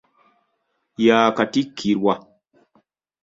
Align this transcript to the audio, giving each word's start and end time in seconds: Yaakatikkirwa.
Yaakatikkirwa. 1.05 2.13